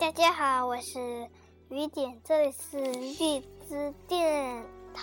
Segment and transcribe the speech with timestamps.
[0.00, 1.28] 大家好，我是
[1.68, 4.64] 雨点，这里是荔枝电
[4.94, 5.02] 台。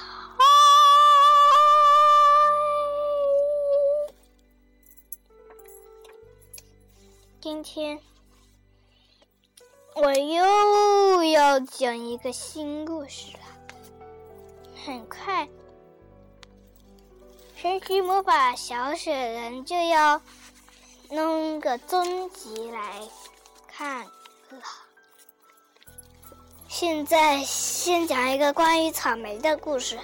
[7.39, 8.01] 今天
[9.93, 13.43] 我又要讲一个新故事了。
[14.83, 15.47] 很快，
[17.55, 20.19] 神奇魔法小雪人就要
[21.11, 23.07] 弄个终极来
[23.67, 24.86] 看了。
[26.79, 29.97] 现在先讲一个关于草莓的故事。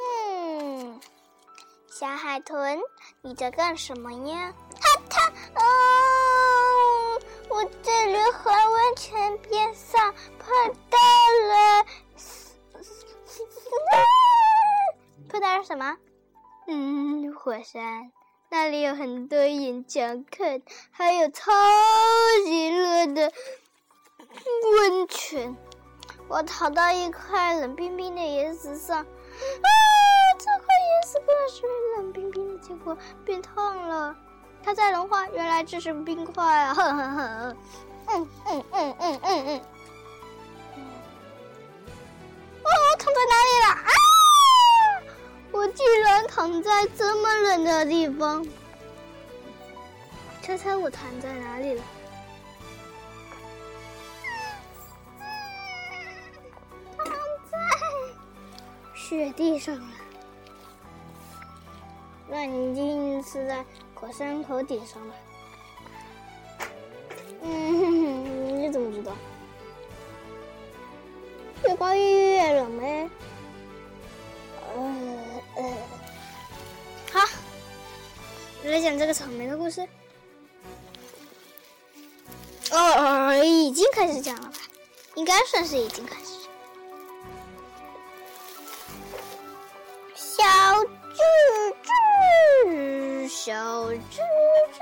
[0.00, 0.98] 嗯，
[1.90, 2.80] 小海豚，
[3.20, 4.50] 你在干什么呀？
[4.80, 5.26] 它它，
[5.60, 7.20] 哦，
[7.50, 10.48] 我在硫磺温泉边上碰
[10.88, 10.96] 到
[11.50, 11.84] 了，
[15.28, 15.98] 碰到了什么？
[16.66, 18.10] 嗯，火山。
[18.58, 21.52] 那里有很多岩浆坑，还有超
[22.46, 23.30] 级热的
[24.78, 25.54] 温泉。
[26.26, 29.68] 我逃到一块冷冰冰的岩石上，啊！
[30.38, 31.62] 这块岩石本来是
[31.98, 34.16] 冷冰冰的，结果变烫了。
[34.64, 36.72] 它在融化，原来这是冰块啊！
[36.72, 37.56] 哼哼哼，
[38.06, 39.60] 嗯嗯嗯嗯嗯嗯。
[42.64, 43.68] 哦，我躺在哪里了？
[43.68, 43.90] 啊！
[45.66, 48.46] 我居然躺在这么冷的地方，
[50.40, 51.82] 猜猜我躺在哪里了？
[56.98, 57.08] 躺
[57.50, 57.58] 在
[58.94, 59.88] 雪地上了。
[62.28, 65.14] 那你一定是在火山头顶上吧？
[67.42, 69.12] 嗯，你怎么知道？
[71.64, 73.10] 越高越越冷呗。
[74.76, 75.25] 呃。
[75.56, 75.62] 呃，
[77.12, 77.26] 好，
[78.62, 79.80] 我来讲这个草莓的故事。
[82.70, 84.58] 哦，已经开始讲了吧？
[85.14, 86.26] 应该算是已经开始。
[90.14, 90.44] 小
[91.14, 91.22] 智
[92.66, 94.20] 智，小智
[94.74, 94.80] 智，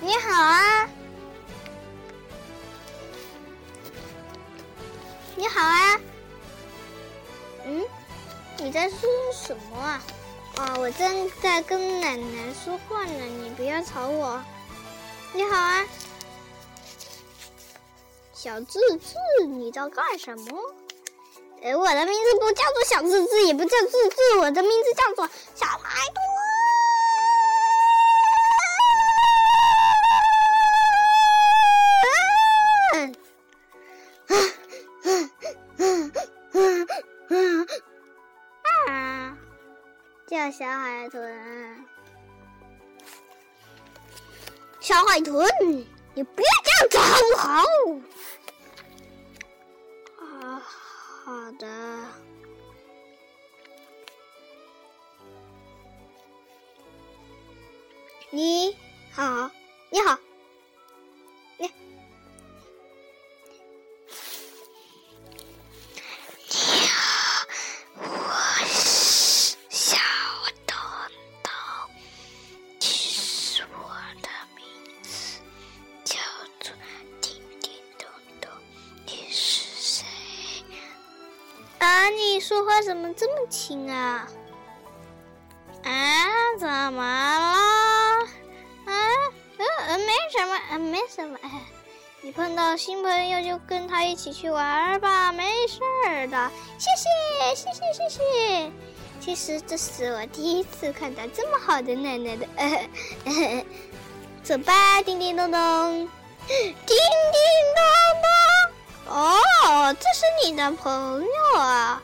[0.00, 0.88] 你好啊！
[5.34, 5.91] 你好啊！
[8.72, 10.02] 你在说什么啊？
[10.56, 14.42] 啊，我正在跟奶奶说话呢，你不要吵我。
[15.34, 15.86] 你好啊，
[18.32, 20.58] 小智智，你在干什么？
[21.62, 25.28] 哎，我的名字不叫做小智智，也不叫智智，我的名字叫做
[40.52, 41.86] 小海豚，
[44.80, 45.48] 小海豚，
[46.12, 47.64] 你别这样子好不好？
[50.26, 50.62] 啊，
[51.24, 51.66] 好的。
[58.30, 58.76] 你
[59.10, 59.50] 好，
[59.88, 60.18] 你好。
[83.52, 84.26] 亲啊？
[85.84, 85.90] 啊，
[86.58, 88.24] 怎么了？
[88.86, 88.94] 啊，
[89.88, 91.38] 呃，没什么，呃，没什么。
[92.22, 96.50] 你碰到新朋友就跟他一起去玩吧，没事儿的。
[96.78, 98.72] 谢谢，谢谢，谢谢。
[99.20, 102.46] 其实这是我第一次看到这么好的奶奶的。
[104.42, 106.08] 走吧，叮叮咚咚，
[106.46, 106.96] 叮叮
[107.76, 107.82] 咚
[108.22, 109.14] 咚。
[109.14, 112.02] 哦，这是你的朋友啊！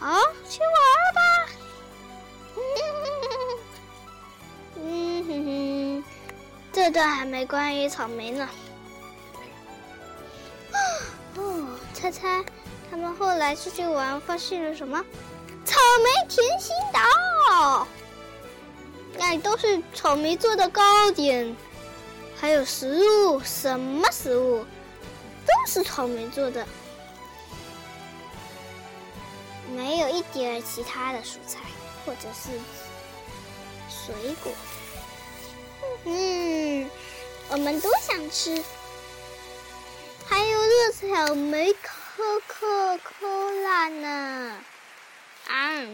[0.00, 0.18] 好，
[0.48, 0.70] 去玩
[1.14, 1.20] 吧。
[4.82, 6.04] 嗯哼哼，
[6.72, 8.48] 这段还没关于草莓呢。
[11.36, 12.42] 哦，猜猜
[12.90, 15.04] 他们后来出去玩发现了什么？
[15.66, 17.86] 草莓甜心岛，
[19.18, 21.54] 那里都是草莓做的糕点，
[22.40, 24.64] 还有食物，什么食物？
[25.46, 26.66] 都是草莓做的，
[29.74, 31.60] 没有一点其他的蔬菜
[32.04, 32.50] 或者是
[33.88, 34.52] 水果。
[36.04, 36.90] 嗯，
[37.50, 38.62] 我们都想吃。
[40.26, 44.64] 还有热草莓、可可、可乐呢。
[45.48, 45.86] 啊，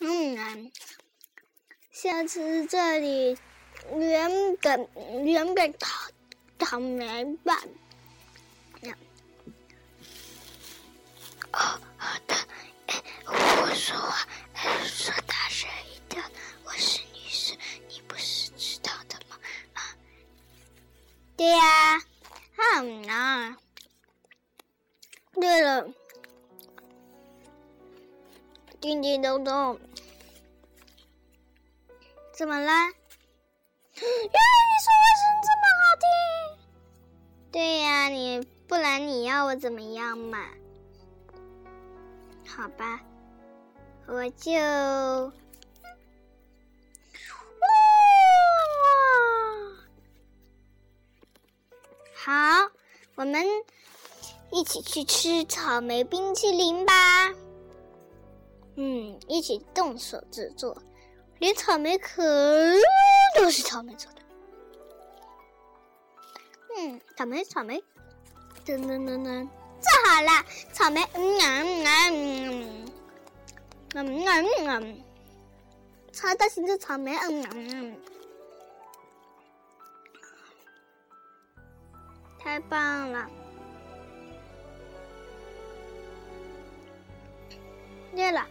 [0.00, 0.56] 嗯啊，
[1.90, 3.38] 下次这里
[3.96, 4.88] 原本
[5.24, 6.10] 原本草
[6.58, 7.60] 草莓吧。
[11.52, 12.34] 哦，好的。
[13.26, 14.26] 我说话
[14.84, 16.22] 说大声一点，
[16.64, 17.56] 我是女士，
[17.88, 19.36] 你不是知道的吗？
[19.74, 19.94] 啊，
[21.36, 22.00] 对呀，
[22.56, 23.56] 嗯啊。
[25.34, 25.88] 对了，
[28.80, 29.80] 叮叮咚咚，
[32.32, 32.92] 怎么啦？
[33.94, 36.06] 原来你说话声这么好听。
[37.52, 40.44] 对呀，你不然你要我怎么样嘛？
[42.56, 43.00] 好吧，
[44.06, 44.52] 我就
[52.12, 52.32] 好，
[53.14, 53.42] 我们
[54.50, 56.92] 一起去吃草莓冰淇淋吧。
[58.74, 60.76] 嗯，一起动手制作，
[61.38, 62.22] 连草莓壳
[63.36, 64.20] 都是草莓做的。
[66.76, 67.82] 嗯，草莓，草莓，
[68.66, 69.48] 噔噔噔噔。
[69.80, 72.92] 做好了，草莓，嗯嗯嗯啊嗯，
[73.94, 74.26] 嗯
[74.68, 75.04] 啊嗯，
[76.12, 78.00] 超大型的草莓，嗯啊嗯，
[82.38, 83.28] 太棒了！
[88.14, 88.46] 对了，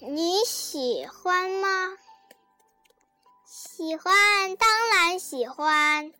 [0.00, 1.96] 你喜欢吗？
[3.44, 6.12] 喜欢，当然喜欢。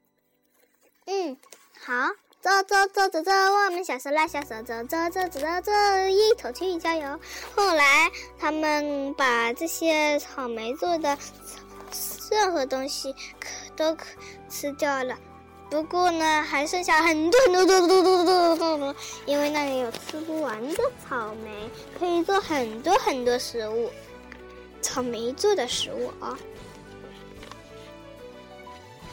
[1.10, 1.38] 嗯，
[1.86, 2.10] 好，
[2.42, 5.72] 走走走走走，我们小手拉小手，走走走走走走，
[6.10, 7.18] 一同去郊游。
[7.56, 11.16] 后来他们把这些草莓做的
[12.30, 14.04] 任何东西可都可
[14.50, 15.16] 吃掉了，
[15.70, 23.90] 不过呢，还剩下很多很多多多多多多多，因为那里有吃不完的草莓，可以做很多很多食物，
[24.82, 26.38] 草莓做的食物啊。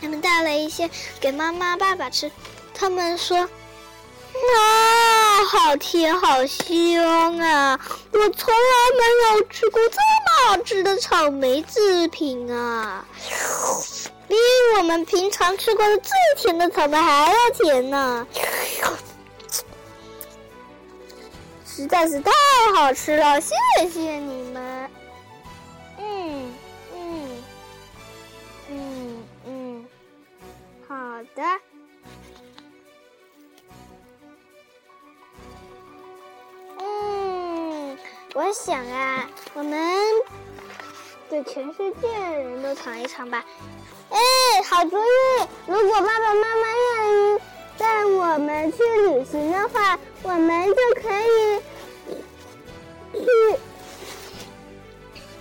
[0.01, 0.89] 他们带了一些
[1.19, 2.31] 给妈妈、爸爸吃。
[2.73, 7.79] 他们说：“啊，好甜，好香啊！
[8.11, 8.59] 我从来
[8.97, 9.03] 没
[9.39, 10.01] 有吃过这么
[10.49, 13.05] 好吃的草莓制品啊，
[14.27, 14.35] 比
[14.77, 18.27] 我们平常吃过的最甜的草莓还要甜呢！
[21.65, 22.29] 实在是太
[22.75, 23.55] 好吃了，谢
[23.89, 24.91] 谢你们。”
[31.15, 31.41] 好的，
[36.77, 37.97] 嗯，
[38.33, 39.97] 我想啊，我们
[41.29, 43.45] 对全世界人都尝一尝吧。
[44.09, 44.17] 哎，
[44.63, 45.47] 好主意！
[45.67, 47.41] 如果爸爸妈妈愿意
[47.77, 51.61] 带我们去旅行的话，我们就可以
[53.23, 53.25] 去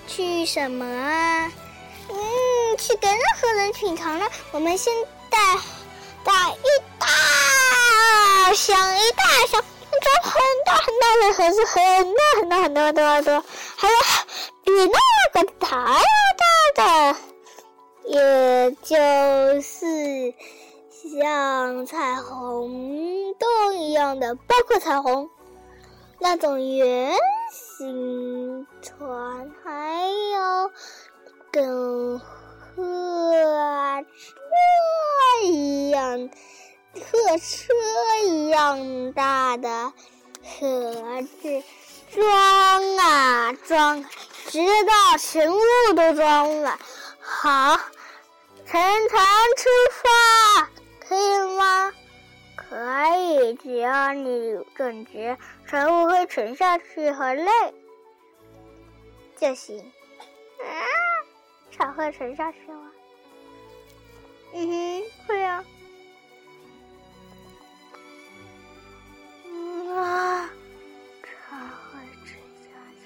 [0.06, 1.52] 去什么啊？
[2.10, 4.28] 嗯，去给任何人品尝呢。
[4.52, 4.94] 我们先
[8.54, 10.32] 箱一大箱，装很
[10.64, 13.44] 大很大的盒子，很大很大很多很多很多，
[13.76, 13.94] 还有
[14.64, 16.04] 比那个还要
[16.76, 17.16] 大的，
[18.04, 18.96] 也就
[19.60, 20.34] 是
[21.10, 25.28] 像彩虹豆一样的，包括彩虹
[26.20, 27.12] 那种圆
[27.50, 30.70] 形船，还有
[31.50, 32.24] 跟和。
[34.04, 34.34] 车
[35.44, 36.30] 一样，
[36.94, 37.72] 客车
[38.26, 39.92] 一样大的
[40.42, 41.62] 盒子，
[42.10, 44.04] 装啊装，
[44.46, 45.58] 直到全部
[45.96, 46.78] 都装了。
[47.20, 47.76] 好，
[48.66, 49.68] 乘船出
[50.02, 50.70] 发，
[51.00, 51.92] 可以吗？
[52.56, 55.36] 可以，只要你感觉
[55.66, 57.50] 船不会沉下去和累
[59.36, 59.78] 就行。
[60.60, 60.70] 啊，
[61.70, 62.90] 船会沉下去吗？
[64.52, 65.64] 嗯哼，会啊。
[69.94, 70.50] 啊，
[71.22, 71.92] 才会
[72.26, 72.66] 沉下
[72.98, 73.02] 去，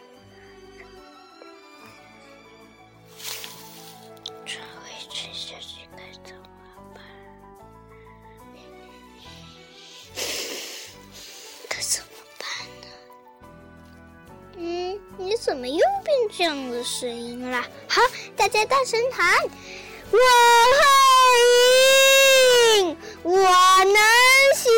[4.46, 6.42] 才会沉下去，该怎么
[6.94, 6.96] 办？
[11.68, 12.46] 可怎么办
[12.80, 12.86] 呢？
[14.56, 14.60] 嗯，
[15.18, 17.62] 你怎么又变这样的声音了？
[17.88, 18.00] 好，
[18.36, 19.44] 大家大声喊，
[20.10, 20.18] 我。
[23.24, 23.44] 我能
[24.54, 24.72] 行，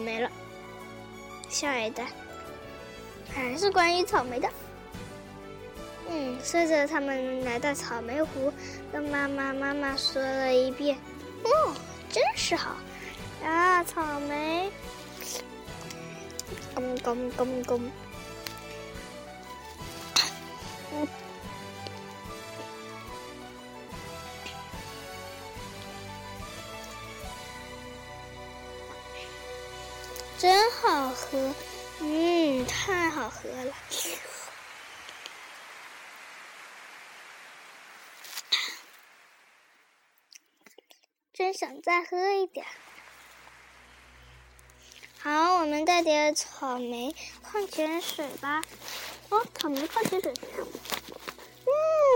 [0.00, 0.30] 没了，
[1.48, 2.06] 下一代。
[3.32, 4.48] 还是关于草莓的。
[6.08, 8.52] 嗯，随着他们来到草莓湖，
[8.92, 10.98] 跟妈妈妈妈说了一遍。
[11.44, 11.72] 哦，
[12.10, 12.76] 真是好
[13.44, 14.70] 啊，草莓，
[16.74, 17.90] 公公公公，
[31.30, 31.54] 喝，
[32.00, 33.72] 嗯，太好喝了，
[41.32, 42.66] 真想再喝一点。
[45.22, 48.62] 好，我们带点草莓矿泉水吧。
[49.28, 50.32] 哦，草莓矿泉水，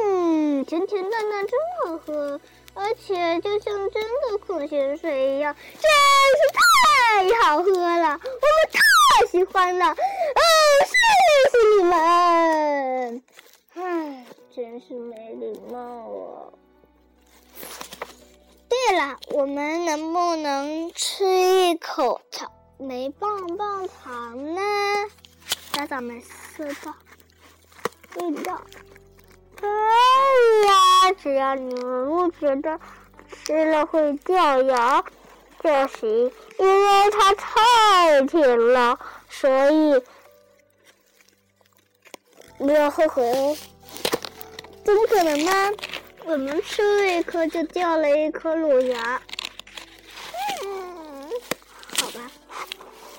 [0.03, 2.41] 嗯，甜甜淡淡，真好喝，
[2.75, 8.21] 而且就像真的矿泉水一样，真是太好喝了，我们
[9.17, 9.95] 太喜欢了，哦，
[10.91, 10.97] 谢
[11.53, 13.23] 谢你们，
[13.75, 16.51] 唉，真是没礼貌啊。
[18.69, 24.61] 对了，我们能不能吃一口草莓棒棒糖呢？
[25.71, 26.21] 家长们
[26.57, 26.93] 说道。
[28.17, 28.61] 味道。
[29.63, 29.69] 哎
[30.67, 32.81] 呀，只要你们不觉得
[33.31, 35.05] 吃了会掉牙
[35.63, 40.03] 就行，因为它太甜了，所以
[42.59, 43.57] 不要后悔哦。
[44.85, 45.73] 怎么可能呢？
[46.27, 49.21] 我们吃了一颗就掉了一颗乳牙。
[50.65, 51.31] 嗯，
[51.99, 52.31] 好吧，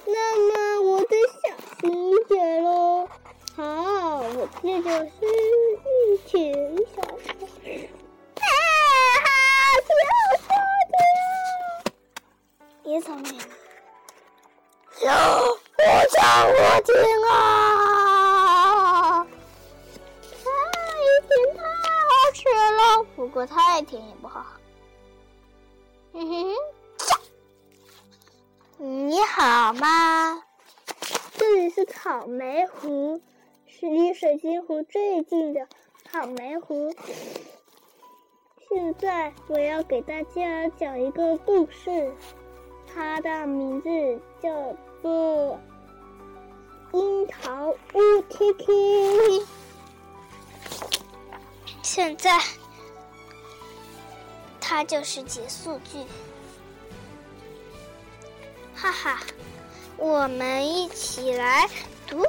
[0.06, 3.08] 那么我得小心一点喽。
[3.56, 3.64] 好，
[4.22, 5.10] 我这就是
[5.86, 6.34] 一群
[6.96, 7.48] 小猫。
[8.36, 8.44] 啊
[9.24, 9.28] 哈！
[12.86, 13.30] 野草莓。
[15.02, 16.94] 哟，我想我听
[17.28, 17.34] 啊！
[19.18, 19.26] 啊，
[21.02, 24.46] 一甜太好吃了，不过太甜也不好。
[26.14, 26.56] 哼哼
[28.78, 30.44] 哼，你好吗？
[31.38, 33.20] 这里是草莓湖。
[33.68, 35.68] 是离水晶湖最近的
[36.06, 36.94] 草莓湖。
[38.70, 42.14] 现在我要给大家讲一个故事，
[42.96, 43.90] 它的名字
[44.42, 44.50] 叫
[45.02, 45.60] 做
[46.98, 48.64] 《樱桃屋 k k》。
[51.84, 52.42] 现在，
[54.62, 56.06] 它就是结束句。
[58.74, 59.20] 哈哈，
[59.98, 61.70] 我们一起来
[62.08, 62.26] 读。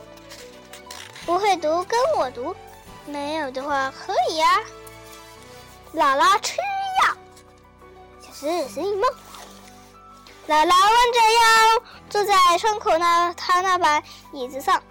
[1.25, 2.57] 不会读，跟我读。
[3.07, 4.61] 没有的话，可以呀。
[5.95, 6.57] 姥姥吃
[7.05, 7.17] 药，
[8.21, 9.09] 小是是一梦。
[10.49, 14.83] 姥姥弯着腰坐在窗口那他那把椅子上。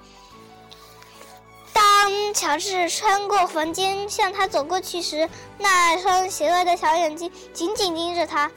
[1.74, 8.52] 当乔治穿过房间向他走过去时，那双邪恶的小眼睛紧紧盯着他。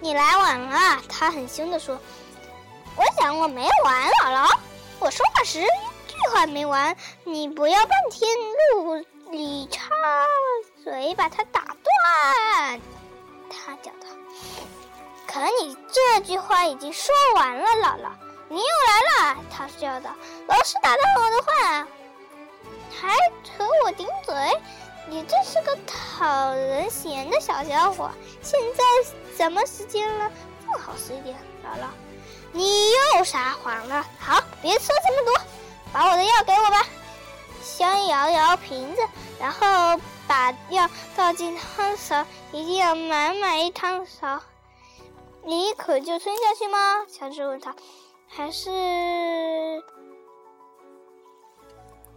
[0.00, 1.98] 你来晚了，他很凶地说。
[2.96, 4.56] 我想我没完，姥姥。
[5.00, 5.60] 我说话时。
[6.06, 8.30] 句话没完，你不要半天
[8.72, 8.94] 路
[9.32, 9.88] 里插
[10.84, 12.80] 嘴把它打断。
[13.50, 14.06] 他叫道
[15.34, 18.08] ：“可你这句话已经说完了，姥姥，
[18.48, 20.10] 你又来了。”他叫道
[20.46, 21.88] ：“老是打断我的话，
[22.96, 23.16] 还
[23.58, 24.32] 和我顶嘴，
[25.08, 28.12] 你真是个讨人嫌的小家伙。
[28.42, 28.84] 现在
[29.36, 30.30] 什么时间了？
[30.64, 31.88] 正好十点，姥姥，
[32.52, 34.06] 你又撒谎了。
[34.20, 35.44] 好，别说这么多。”
[35.92, 36.86] 把我的药给我吧。
[37.60, 39.02] 先摇摇瓶子，
[39.40, 44.40] 然后把药倒进汤勺，一定要满满一汤勺。
[45.44, 47.06] 你一口就吞下去吗？
[47.10, 47.74] 乔治问他。
[48.26, 48.70] 还是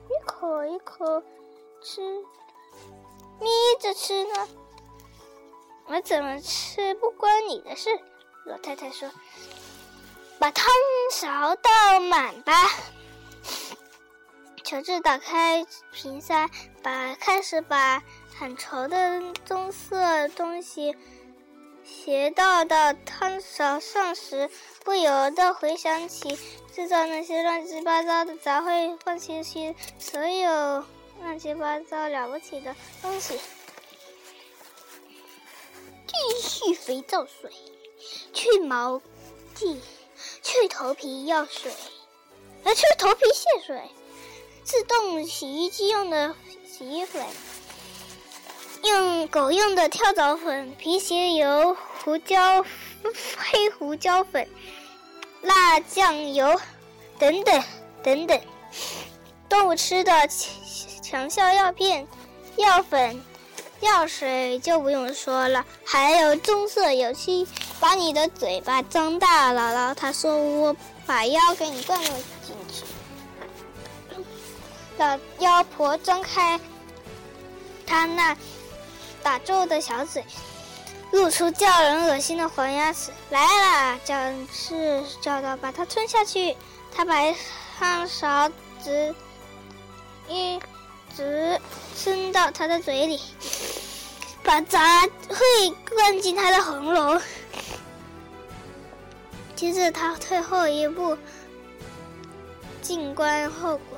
[0.10, 1.22] 一口一口
[1.84, 2.02] 吃，
[3.40, 4.48] 眯着吃呢？
[5.86, 7.90] 我怎么吃不关你的事。
[8.46, 9.12] 老太太说
[10.40, 10.66] ：“把汤
[11.12, 12.54] 勺倒满吧。”
[14.64, 16.50] 乔治打开瓶塞，
[16.82, 18.02] 把开始把
[18.40, 20.96] 很稠的棕色东西
[21.88, 24.50] 斜倒到汤勺上时，
[24.84, 26.38] 不由得回想起
[26.74, 30.86] 制造那些乱七八糟的杂烩，放弃些所有
[31.22, 33.40] 乱七八糟了不起的东西。
[36.08, 37.52] 继续肥皂水，
[38.34, 39.02] 去毛
[39.56, 39.80] 剂，
[40.42, 41.72] 去头皮药水，
[42.64, 43.82] 来去头皮屑水。
[44.64, 47.26] 自动洗衣机用的洗衣粉，
[48.90, 52.64] 用狗用的跳蚤粉、皮鞋油、胡椒、
[53.38, 54.48] 黑胡椒粉、
[55.42, 56.60] 辣酱油
[57.20, 57.64] 等等
[58.04, 58.40] 等等。
[59.50, 60.12] 动物吃的
[61.02, 62.08] 强效药片、
[62.58, 63.22] 药粉、
[63.80, 67.48] 药水就不用说了，还有棕色油漆，
[67.80, 69.54] 把你的嘴巴张大。
[69.54, 70.76] 姥姥他说：“我
[71.06, 72.10] 把腰给你灌了
[72.46, 72.84] 进去。”
[74.98, 76.60] 老妖婆张开
[77.86, 78.36] 她那
[79.28, 80.24] 打皱的小嘴。
[81.12, 84.00] 露出叫人恶心的黄牙齿，来啦！
[84.06, 84.16] 叫
[84.54, 86.56] 是叫道：“把它吞下去。”
[86.96, 87.14] 他把
[87.78, 88.50] 汤勺
[88.82, 89.14] 子
[90.30, 90.58] 一
[91.14, 91.60] 直
[91.94, 93.20] 伸到他的嘴里，
[94.44, 97.22] 把杂烩灌进他的喉咙。
[99.58, 101.18] 接着他退后一步，
[102.82, 103.98] 静观后果。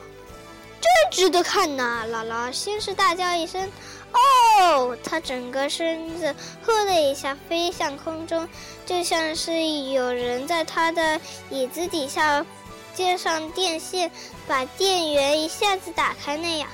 [0.82, 2.04] 真值得看呐！
[2.08, 3.72] 姥姥先是大叫一声。
[4.12, 6.36] 哦，他整个身子
[6.66, 8.48] “呼”的一下飞向空中，
[8.86, 12.46] 就像是有人在他的椅子底下
[12.94, 14.12] 接上电线，
[14.48, 16.68] 把电源一下子打开那样。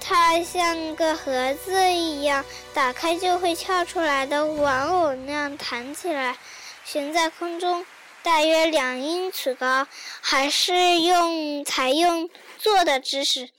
[0.00, 6.36] 它像个盒子一样，打开就会跳出来的玩偶那样弹起来，
[6.84, 7.84] 悬在空中，
[8.22, 9.86] 大约两英尺高，
[10.20, 13.50] 还是用采用坐的姿势。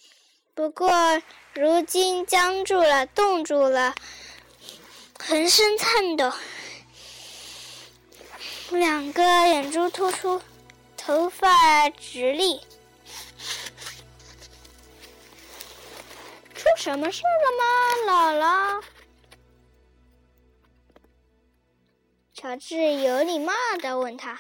[0.55, 0.89] 不过。
[1.59, 3.95] 如今僵住了，冻住了，
[5.19, 6.31] 浑身颤抖，
[8.69, 10.39] 两个眼珠突出，
[10.95, 12.61] 头发直立。
[16.53, 18.83] 出什么事了吗，姥姥？
[22.35, 24.39] 乔治有礼貌的问他：“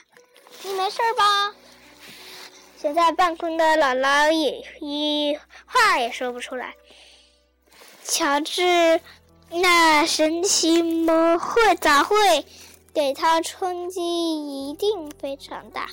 [0.61, 1.55] 你没事吧？”
[2.79, 6.75] 现在半空的姥姥也一话也说不出来。
[8.07, 9.01] 乔治
[9.49, 12.15] 那神奇魔会咋会
[12.93, 13.99] 给他冲击
[14.69, 15.89] 一定非常大。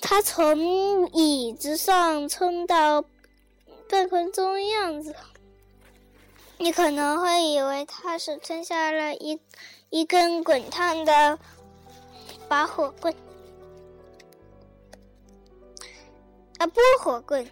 [0.00, 3.04] 他从椅子上冲到
[3.90, 5.14] 半空中样子，
[6.58, 9.40] 你可能会以为他是吞下了一
[9.90, 11.38] 一根滚烫的
[12.48, 13.12] 拔火棍，
[16.58, 17.50] 啊，拨火棍。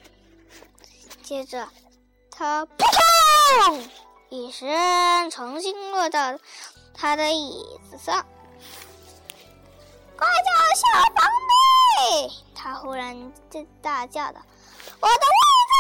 [1.25, 1.69] 接着。
[2.39, 3.89] 他扑通
[4.29, 6.39] 一声，重新落到
[6.93, 8.27] 他的椅子上。
[10.19, 12.31] 快叫消防队！
[12.55, 13.33] 他忽然
[13.81, 14.41] 大叫道
[15.01, 15.37] ：“我的胃
[15.71, 15.75] 在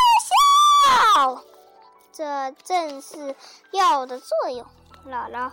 [1.20, 1.44] 笑！”
[2.10, 3.36] 这正是
[3.72, 4.66] 药的作用。
[5.06, 5.52] 姥姥，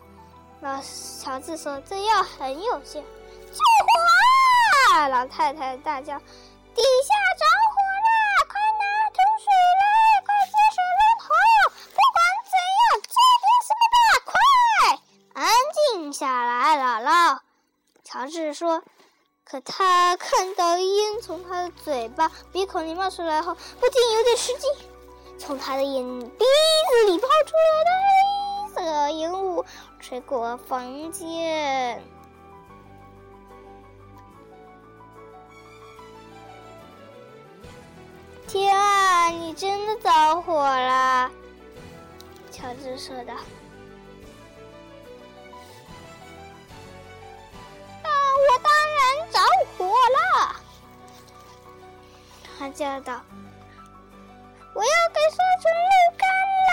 [0.62, 0.82] 老
[1.22, 3.02] 乔治说：“这药很有效。”
[3.52, 3.60] 救
[4.94, 5.10] 火！
[5.10, 6.18] 老太太大叫
[6.74, 7.14] ：“底下
[18.14, 18.84] 乔治说
[19.44, 24.70] ：“可他看到烟从他的嘴巴、鼻孔里冒出来后，不禁有点吃惊。
[25.40, 27.90] 从他的眼鼻子里冒出来的
[28.68, 29.66] 黑色烟雾
[30.00, 32.04] 吹过房间。
[38.48, 41.32] 天啊，你真的着火了！”
[42.54, 43.34] 乔治说道。
[49.32, 49.40] 着
[49.78, 50.56] 火了！
[52.58, 53.22] 他叫道
[54.74, 56.28] ：“我要给烧成肉干
[56.70, 56.72] 了！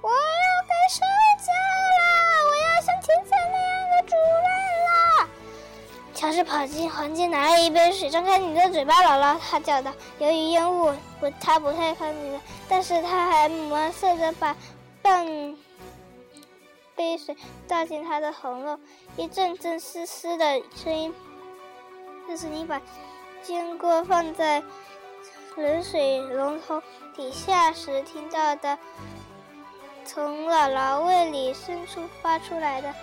[0.00, 1.00] 我要给烧
[1.38, 1.52] 焦
[1.98, 2.02] 了！
[2.50, 4.44] 我要像天才那样的主人
[4.84, 5.28] 了！”
[6.14, 9.92] 乔治跑进房间，拿了一杯水，张开你的嘴巴，姥姥，他叫道。
[10.18, 14.56] 由于烟雾，不，他不太抗拒的，但是他还磨色着把
[15.02, 15.26] 半。
[17.02, 17.36] 杯水
[17.66, 18.78] 倒进他的喉咙，
[19.16, 21.12] 一阵阵嘶嘶的声音。
[22.28, 22.80] 这是你把
[23.42, 24.62] 煎锅放在
[25.56, 26.80] 冷水龙头
[27.16, 28.78] 底下时听到的，
[30.04, 32.94] 从姥姥胃里深处发出来的。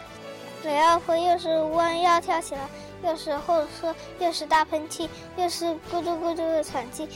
[0.63, 2.69] 老妖婆又是弯腰跳起来，
[3.03, 7.09] 又是后缩，又是大喷嚏，又是咕嘟咕嘟的喘气。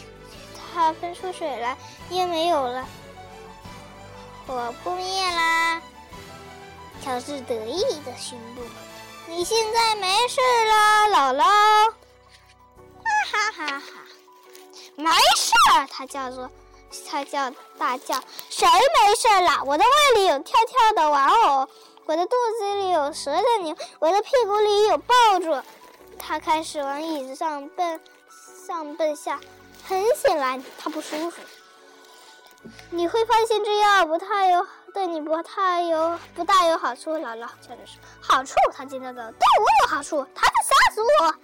[0.74, 1.78] 她喷出水来，
[2.10, 2.86] 烟没有了，
[4.46, 5.82] 火扑灭啦。
[7.04, 8.62] 乔治得意的宣布
[9.28, 11.44] ：“你现在没事了，姥姥。”
[13.30, 14.06] 哈哈哈哈！
[14.96, 16.50] 没事儿，他叫做，
[17.10, 18.16] 他叫大叫
[18.50, 19.64] ：“谁没事了？
[19.66, 21.68] 我的胃里有跳跳的玩偶，
[22.06, 25.62] 我的肚子里有蛇的牛，我的屁股里有爆竹。”
[26.18, 28.00] 他开始往椅子上蹦
[28.66, 29.42] 上蹦下，
[29.84, 31.42] 很显然他不舒服。
[32.92, 37.14] 你会发现这药不太有对你不太有不大有好处。
[37.18, 41.36] 姥姥笑着说：“好处？”他接着说：“对我有好处，他在杀死我。”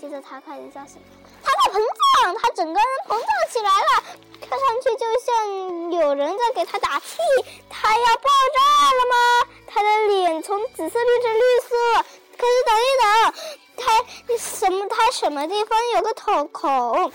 [0.00, 0.96] 接着他开始叫声
[1.42, 1.80] ：“他在膨
[2.22, 4.04] 胀，他整个人膨胀起来了，
[4.40, 7.16] 看上去就像有人在给他打气。
[7.68, 8.60] 他要爆炸
[8.92, 9.48] 了吗？
[9.66, 12.04] 他的脸从紫色变成绿色。
[12.38, 13.34] 可是等一等，
[13.76, 14.86] 他什么？
[14.88, 17.12] 他什么地方有个头孔？”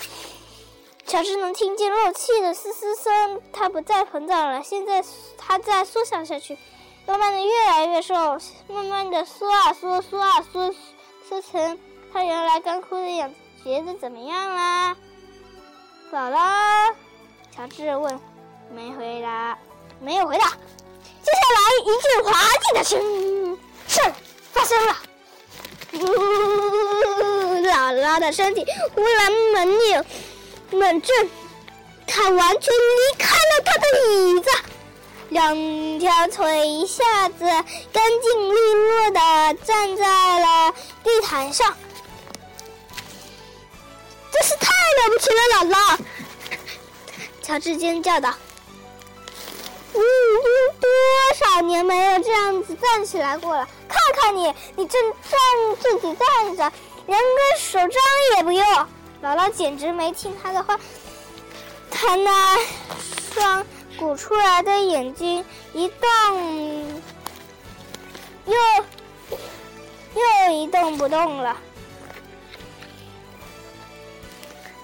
[1.07, 5.01] 乔治能听见漏气的嘶嘶声，它不再膨胀了，现在
[5.37, 6.57] 它在缩小下去，
[7.05, 8.13] 慢慢的越来越瘦，
[8.67, 10.75] 慢慢的缩啊缩，缩啊缩，
[11.29, 11.79] 缩成
[12.11, 13.35] 它原来干枯的样子。
[13.63, 14.97] 觉得怎么样啦？
[16.11, 16.93] 姥姥，
[17.55, 18.19] 乔治问，
[18.69, 19.57] 没回答，
[20.01, 20.49] 没有回答。
[21.23, 24.01] 接下来一阵滑稽的声，事
[24.51, 24.93] 发生了，
[27.71, 30.03] 姥姥的身体忽然猛扭。
[30.71, 31.29] 冷震，
[32.05, 34.49] 他完全离开了他的椅子，
[35.29, 37.45] 两条腿一下子
[37.91, 41.73] 干净利落的站在了地毯上。
[44.31, 45.99] 真是太了不起了，姥姥！
[47.41, 48.33] 乔治尖叫道
[49.95, 50.01] ：“嗯，
[50.79, 50.89] 多
[51.39, 53.67] 少年没有这样子站起来过了？
[53.87, 55.39] 看看你，你正站
[55.81, 56.71] 自己站着，
[57.07, 57.89] 连个手杖
[58.35, 58.87] 也不用。”
[59.21, 60.79] 姥姥简直没听他的话，
[61.89, 62.57] 他那
[63.33, 63.65] 双
[63.97, 67.01] 鼓出来的眼睛一动，
[68.45, 68.53] 又
[70.13, 71.57] 又一动不动了。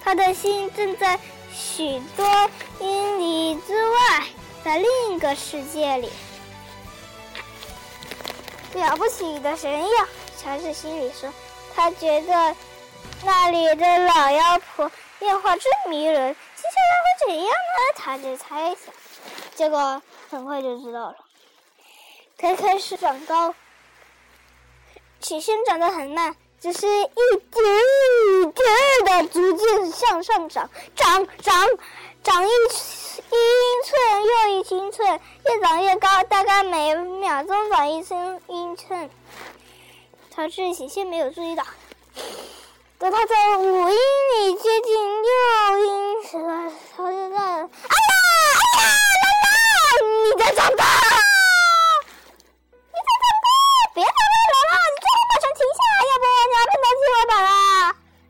[0.02, 1.18] 他的心正在
[1.52, 4.26] 许多英里之外，
[4.64, 6.10] 在另一个世界里。
[8.74, 9.88] 了不起的神药，
[10.42, 11.32] 乔治心里说，
[11.74, 12.54] 他觉得。
[13.24, 17.52] 那里的老妖婆变化真迷人，接下来会怎样呢？
[17.96, 18.94] 他就猜想，
[19.54, 21.16] 结果很快就知道了。
[22.36, 23.54] 他开始长高，
[25.20, 27.64] 起先长得很慢，只是一点
[28.42, 31.68] 一点的逐渐向上长，长长
[32.22, 39.08] 长一一英寸又一英寸，越长越高，大概每秒钟长一寸英寸。
[40.34, 41.64] 乔治起先没有注意到。
[43.04, 43.96] 等他在五英
[44.32, 45.28] 里接近六
[45.78, 47.68] 英尺的时候，就在，哎呀，
[48.72, 48.88] 哎呀，
[49.42, 50.84] 姥姥，你在长大，
[52.88, 53.46] 你在长大，
[53.92, 57.52] 别长大，姥姥，你最好马上停下，要不你要碰到天花板了。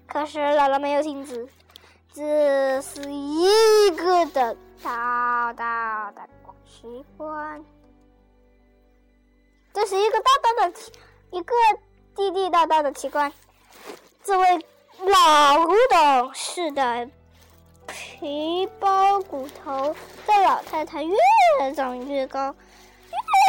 [0.08, 1.48] 可是姥姥没有停止，
[2.12, 6.22] 这是一个的大大的
[6.66, 7.64] 奇观，
[9.72, 10.90] 这是一个大大的奇，
[11.30, 11.54] 一个
[12.16, 13.32] 地地道道的奇观。
[14.24, 14.66] 这位
[15.00, 17.10] 老古董似的
[17.86, 19.94] 皮包骨头
[20.26, 21.14] 的老太太越
[21.74, 22.54] 长越高，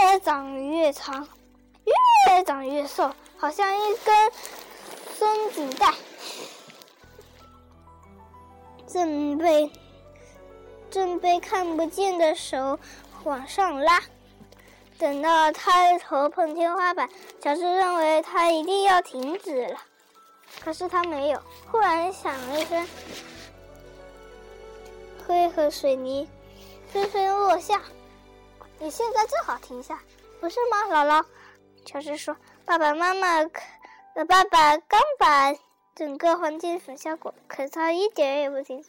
[0.01, 1.29] 越长越长，
[2.27, 4.31] 越长越瘦，好像一根
[5.17, 5.93] 松紧带，
[8.85, 9.71] 正被
[10.91, 12.77] 正被看不见的手
[13.23, 14.01] 往上拉。
[14.97, 17.09] 等到他头碰天花板，
[17.41, 19.79] 乔治认为他一定要停止了。
[20.63, 21.41] 可是他没有。
[21.71, 22.87] 忽然响了一声，
[25.25, 26.27] 灰和水泥
[26.91, 27.81] 纷纷落下。
[28.79, 29.99] 你现在正好停下，
[30.39, 31.25] 不是吗，姥姥？
[31.85, 35.55] 乔治说：“爸爸妈妈，的爸爸刚把
[35.95, 38.83] 整个环境粉下过，可他一点也不停。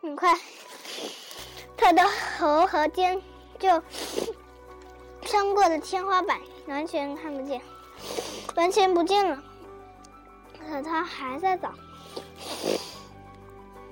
[0.00, 0.34] 很快，
[1.76, 2.02] 他的
[2.36, 3.22] 头和肩
[3.58, 3.82] 就
[5.22, 7.60] 穿过了天花板，完全看不见。”
[8.56, 9.38] 完全不见了，
[10.58, 11.72] 可他还在找。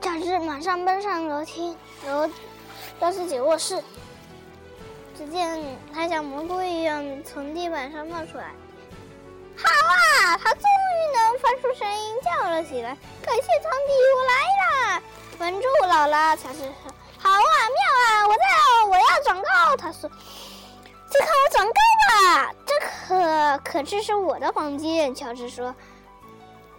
[0.00, 2.28] 乔治马上奔上楼梯，楼
[2.98, 3.82] 到自己卧室。
[5.16, 8.52] 只见他像蘑菇一样从地板上冒出来。
[9.56, 10.38] 好啊！
[10.38, 12.96] 他终于能发出声音叫了起来。
[13.22, 14.32] 感谢上帝，我来
[14.96, 15.02] 了！
[15.40, 16.36] 稳住，姥姥！
[16.36, 18.28] 乔治说：“好啊，妙啊！
[18.28, 18.42] 我在，
[18.88, 20.08] 我要长高。”他说
[21.10, 22.54] ：“就看我长高吧！”
[23.08, 25.74] 可可这是我的房间，乔治说。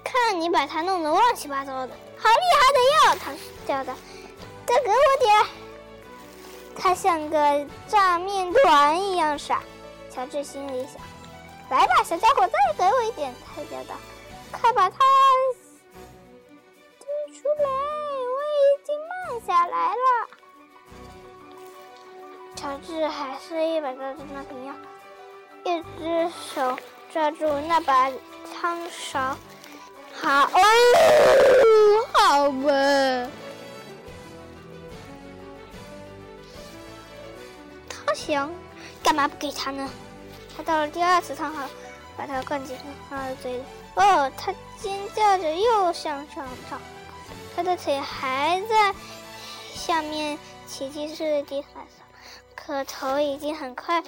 [0.04, 3.16] 看你把它弄得乱七八糟的，好厉害的药！
[3.20, 3.34] 他
[3.68, 3.94] 叫道
[4.66, 5.46] ：“再给我点。”
[6.76, 9.62] 他像个炸面团一样傻。
[10.10, 11.02] 乔治心里想
[11.70, 13.96] ：“来吧，小家伙，再给我一点。”他叫道
[14.52, 14.98] ：“快把它
[17.00, 17.70] 推出来，
[18.36, 20.28] 我已经慢下来了。”
[22.56, 24.74] 乔治还是一把抓住那瓶药。
[25.66, 26.78] 一只手
[27.12, 28.12] 抓住那把
[28.60, 29.38] 汤勺，
[30.14, 30.50] 好，
[32.14, 33.30] 好吧。
[38.16, 38.52] 香，
[39.02, 39.90] 干嘛不给他呢？
[40.56, 41.62] 他到了第二次汤勺，
[42.18, 42.76] 把它灌进
[43.10, 43.64] 他的嘴里。
[43.96, 46.78] 哦，他尖叫着又向上跳，
[47.56, 48.94] 他的腿还在
[49.74, 52.06] 下面奇迹似的地板上，
[52.56, 54.04] 可头已经很快。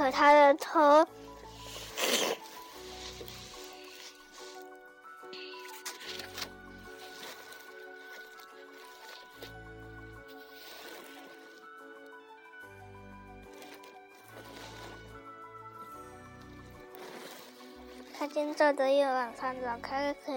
[0.00, 1.06] 可他的头，
[18.18, 19.90] 他尖叫的又往上涨，可
[20.24, 20.32] 可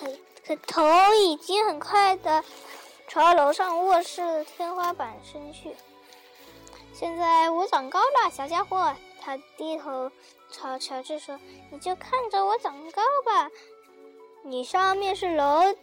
[0.00, 0.10] 可
[0.46, 2.42] 可头已经很快的
[3.06, 5.76] 朝楼上卧室天花板伸去。
[6.98, 8.94] 现在我长高了，小家伙。
[9.20, 10.10] 他低头
[10.50, 11.38] 朝乔治说
[11.70, 13.50] ：“你就看着我长高吧。”
[14.42, 15.74] 你上面是楼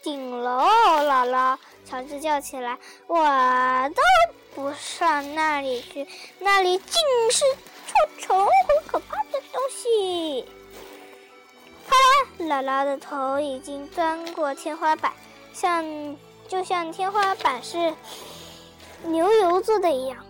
[0.00, 1.58] 顶楼，姥姥。
[1.84, 2.78] 乔治叫起来
[3.08, 3.18] ：“我
[3.96, 4.02] 都
[4.54, 6.06] 不上那里去，
[6.38, 6.92] 那里尽
[7.32, 7.44] 是
[7.88, 8.52] 臭虫和
[8.86, 10.46] 可怕的东西。”
[12.46, 15.12] 啦，姥姥的头已经钻过天花板，
[15.52, 17.92] 像就像天花板是
[19.02, 20.24] 牛油做的一样。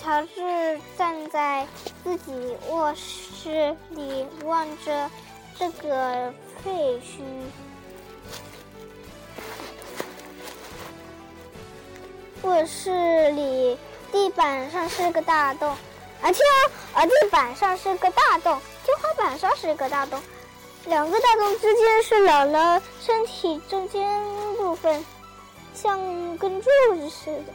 [0.00, 1.66] 乔治站在
[2.04, 5.10] 自己卧室里，望着
[5.58, 6.32] 这个
[6.62, 7.20] 废墟。
[12.42, 13.76] 卧室里
[14.12, 15.68] 地板上是个大洞，
[16.22, 16.36] 啊天
[16.94, 17.04] 啊！
[17.04, 20.20] 地板上是个大洞，天花板上是个大洞，
[20.86, 24.22] 两个大洞之间是姥姥身体中间
[24.56, 25.04] 部分，
[25.74, 25.98] 像
[26.38, 27.52] 根柱子似的。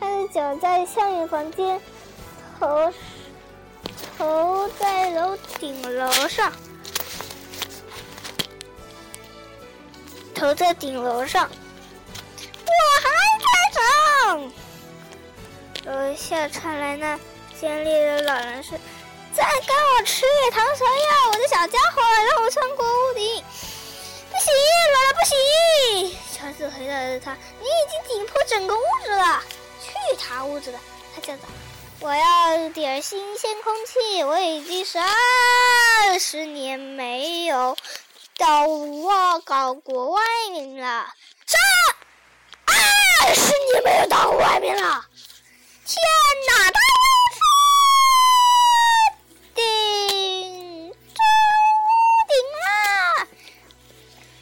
[0.00, 1.78] 他的脚在下面房间，
[2.58, 2.90] 头
[4.16, 6.50] 头在楼顶楼上，
[10.34, 11.50] 头在顶楼上。
[12.64, 13.46] 我还在
[14.24, 14.52] 长。
[15.84, 17.20] 楼下传来那
[17.60, 18.78] 尖利的老人声
[19.36, 23.44] ：“再给我吃点糖蛇药，我的小家伙，让我穿过屋顶。”
[24.32, 24.54] 不行，
[24.94, 26.16] 姥姥不行。
[26.32, 29.42] 乔治回答着他：“你已经顶破整个屋子了。”
[30.08, 30.78] 去他屋子的，
[31.14, 31.42] 他叫道
[32.00, 37.76] ：“我要点新鲜空气，我已经是二十年没有
[38.36, 41.12] 到外搞过外面了。
[41.46, 41.58] 啥？
[42.66, 45.04] 二十年没有到过外面了？
[45.84, 46.02] 天
[46.48, 46.70] 哪！
[46.70, 46.78] 他
[49.54, 51.22] 顶，这
[51.76, 51.86] 屋
[52.28, 53.28] 顶了！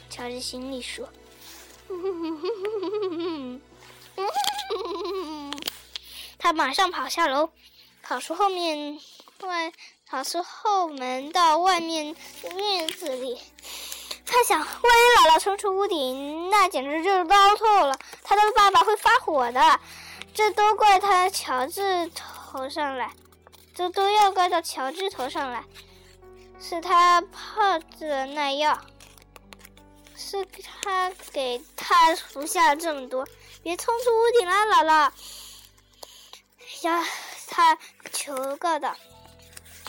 [0.09, 1.09] 乔治心里说
[1.89, 3.61] ：“哼哼哼哼哼哼哼。”
[6.49, 7.51] 他马上跑下楼，
[8.01, 8.99] 跑出后面
[9.41, 9.71] 外，
[10.07, 12.15] 跑出后门到外面
[12.55, 13.39] 院子里。
[14.25, 17.95] 他想，万一姥姥冲出屋顶，那简直就是糟透了。
[18.23, 19.79] 他的爸爸会发火的。
[20.33, 23.11] 这都怪他乔治头上来，
[23.75, 25.63] 这都要怪到乔治头上来。
[26.59, 28.81] 是他泡的那药，
[30.15, 30.43] 是
[30.81, 33.27] 他给他服下了这么多。
[33.61, 35.11] 别冲出屋顶了，姥姥！
[36.83, 37.03] 呀，
[37.47, 37.77] 他
[38.13, 38.95] 求告道：“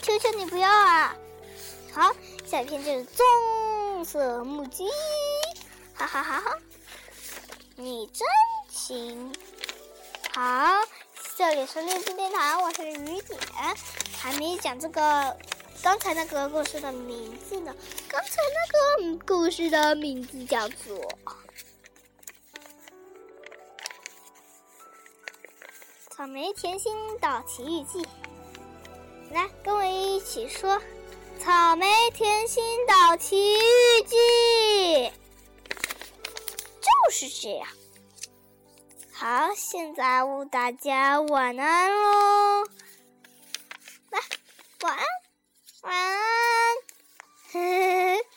[0.02, 1.14] 求求你不要啊！”
[1.92, 2.14] 好，
[2.46, 4.88] 下一篇就是棕色木鸡，
[5.94, 6.56] 哈哈哈哈！
[7.76, 8.26] 你真
[8.70, 9.32] 行。
[10.32, 10.80] 好，
[11.36, 13.40] 这里是绿子电台，我是雨点，
[14.16, 15.36] 还没讲这个
[15.82, 17.74] 刚才那个故事的名字呢。
[18.08, 18.36] 刚才
[18.98, 20.96] 那个故事的名字叫做。
[26.20, 28.06] 草莓甜心岛奇遇记，
[29.30, 30.78] 来跟我一起说：
[31.38, 35.10] 草莓甜心岛奇遇记，
[36.82, 37.66] 就是这样。
[39.14, 40.20] 好，现在
[40.52, 42.66] 大家晚安喽！
[44.10, 44.20] 来，
[44.82, 45.06] 晚安，
[45.80, 46.18] 晚安，
[47.50, 48.29] 嘿嘿。